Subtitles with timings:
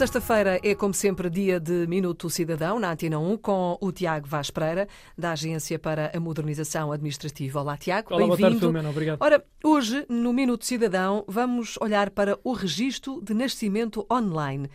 [0.00, 4.50] Sexta-feira é, como sempre, dia de Minuto Cidadão na Antena 1 com o Tiago Vaz
[4.50, 7.60] Pereira, da Agência para a Modernização Administrativa.
[7.60, 8.14] Olá, Tiago.
[8.14, 8.60] Olá, boa tarde, Bem-vindo.
[8.60, 8.88] Filomena.
[8.88, 9.18] Obrigado.
[9.20, 14.70] Ora, hoje, no Minuto Cidadão, vamos olhar para o registro de nascimento online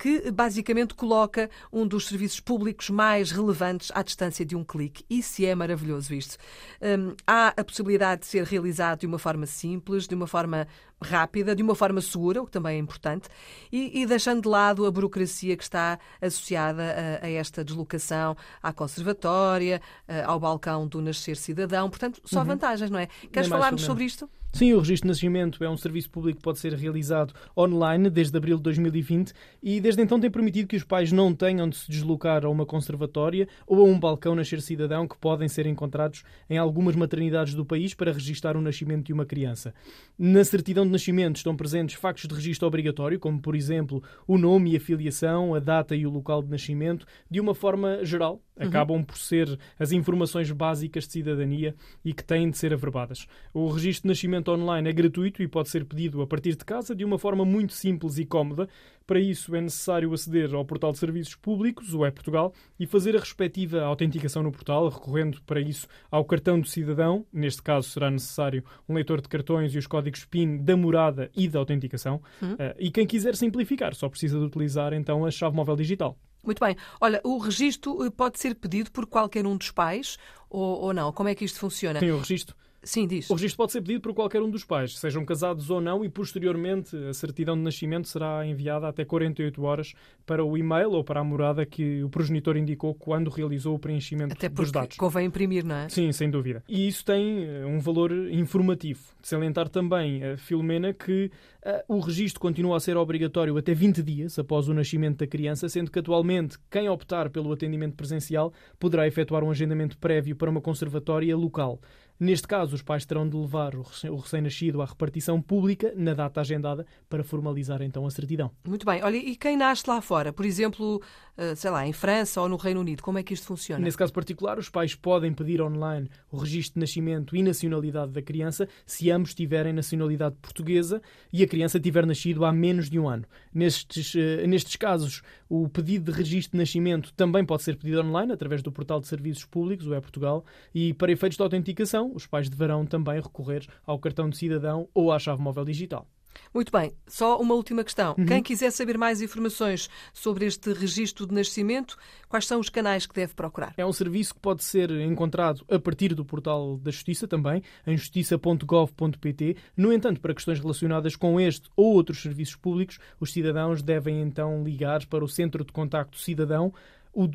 [0.00, 5.04] que basicamente coloca um dos serviços públicos mais relevantes à distância de um clique.
[5.10, 6.38] Isso é maravilhoso isto.
[6.80, 10.66] Hum, há a possibilidade de ser realizado de uma forma simples, de uma forma
[11.02, 13.28] rápida, de uma forma segura, o que também é importante,
[13.70, 18.72] e, e deixando de lado a burocracia que está associada a, a esta deslocação à
[18.72, 21.88] conservatória, a- ao balcão do Nascer Cidadão.
[21.90, 23.06] Portanto, só vantagens, não é?
[23.32, 24.28] Queres falar-nos sobre isto?
[24.52, 28.36] Sim, o registro de nascimento é um serviço público que pode ser realizado online desde
[28.36, 29.32] abril de 2020
[29.62, 32.66] e desde então tem permitido que os pais não tenham de se deslocar a uma
[32.66, 37.64] conservatória ou a um balcão Nascer Cidadão que podem ser encontrados em algumas maternidades do
[37.64, 39.72] país para registar o nascimento de uma criança.
[40.18, 44.72] Na certidão de nascimento estão presentes factos de registro obrigatório, como por exemplo o nome
[44.72, 48.42] e a filiação, a data e o local de nascimento, de uma forma geral.
[48.58, 53.26] Acabam por ser as informações básicas de cidadania e que têm de ser averbadas.
[53.54, 56.94] O registro de nascimento online é gratuito e pode ser pedido a partir de casa
[56.94, 58.68] de uma forma muito simples e cómoda.
[59.06, 63.18] Para isso é necessário aceder ao portal de serviços públicos, o E-Portugal, e fazer a
[63.18, 67.26] respectiva autenticação no portal, recorrendo para isso ao cartão do cidadão.
[67.32, 71.48] Neste caso será necessário um leitor de cartões e os códigos PIN da morada e
[71.48, 72.22] da autenticação.
[72.58, 76.16] Eh, E quem quiser simplificar só precisa de utilizar então a chave móvel digital.
[76.44, 76.74] Muito bem.
[77.00, 80.16] Olha, o registro eh, pode ser pedido por qualquer um dos pais
[80.48, 81.12] ou, ou não?
[81.12, 82.00] Como é que isto funciona?
[82.00, 82.56] Tem o registro.
[82.82, 83.28] Sim, diz.
[83.28, 86.08] O registro pode ser pedido por qualquer um dos pais, sejam casados ou não, e
[86.08, 89.94] posteriormente a certidão de nascimento será enviada até 48 horas
[90.24, 94.32] para o e-mail ou para a morada que o progenitor indicou quando realizou o preenchimento
[94.32, 94.96] Até dos porque dados.
[94.96, 95.88] convém imprimir, não é?
[95.88, 96.62] Sim, sem dúvida.
[96.68, 99.00] E isso tem eh, um valor informativo.
[99.20, 101.30] De salientar também, eh, Filomena, que
[101.62, 105.68] eh, o registro continua a ser obrigatório até 20 dias após o nascimento da criança,
[105.68, 110.60] sendo que atualmente quem optar pelo atendimento presencial poderá efetuar um agendamento prévio para uma
[110.60, 111.80] conservatória local.
[112.20, 116.12] Neste caso, os pais terão de levar o recém- o recém-nascido à repartição pública na
[116.12, 118.50] data agendada para formalizar então a certidão.
[118.62, 119.02] Muito bem.
[119.02, 120.30] Olha, e quem nasce lá fora?
[120.30, 121.00] Por exemplo,
[121.34, 123.82] eh, sei lá, em França ou no Reino Unido, como é que isto funciona?
[123.82, 128.20] Nesse caso particular, os pais podem pedir online o registro de nascimento e nacionalidade da
[128.20, 131.00] criança se ambos tiverem nacionalidade portuguesa
[131.32, 133.24] e a criança tiver nascido há menos de um ano.
[133.54, 138.32] Nestes, eh, nestes casos, o pedido de registro de nascimento também pode ser pedido online
[138.32, 142.48] através do portal de serviços públicos, o E-Portugal, e para efeitos de autenticação, os pais
[142.48, 146.06] deverão também recorrer ao cartão de cidadão ou à chave móvel digital.
[146.52, 146.92] Muito bem.
[147.06, 148.14] Só uma última questão.
[148.18, 148.26] Uhum.
[148.26, 151.96] Quem quiser saber mais informações sobre este registro de nascimento,
[152.28, 153.72] quais são os canais que deve procurar?
[153.76, 157.96] É um serviço que pode ser encontrado a partir do portal da Justiça também, em
[157.96, 159.56] justiça.gov.pt.
[159.76, 164.64] No entanto, para questões relacionadas com este ou outros serviços públicos, os cidadãos devem então
[164.64, 166.72] ligar para o Centro de Contacto Cidadão,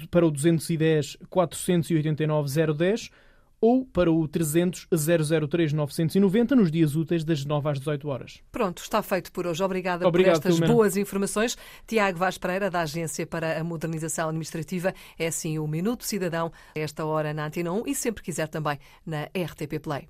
[0.09, 3.11] para o 210 489 010
[3.59, 8.41] ou para o 300 003 990 nos dias úteis das 9 às 18 horas.
[8.51, 9.63] Pronto, está feito por hoje.
[9.63, 11.57] Obrigada Obrigado, por estas boas informações.
[11.87, 14.93] Tiago Vaz Pereira, da Agência para a Modernização Administrativa.
[15.17, 19.23] É assim o Minuto Cidadão, esta hora na Antena 1 e sempre quiser também na
[19.23, 20.07] RTP Play.